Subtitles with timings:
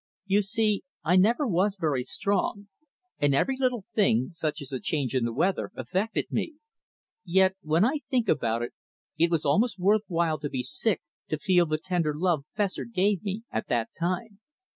[0.25, 2.69] You see I never was very strong,
[3.19, 6.55] and every little thing, such as a change in the weather, affected me.
[7.23, 8.73] Yet when I think about it,
[9.19, 13.21] it was almost worth while to be sick to feel the tender love Fessor gave
[13.23, 14.39] me at that time.